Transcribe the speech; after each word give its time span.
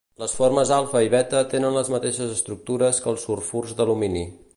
Les 0.21 0.31
formes 0.35 0.69
alfa 0.77 1.01
i 1.07 1.11
beta 1.15 1.43
tenen 1.51 1.77
les 1.79 1.91
mateixes 1.97 2.33
estructures 2.37 3.03
que 3.05 3.13
els 3.13 3.27
sulfurs 3.27 3.77
d'alumini. 3.83 4.25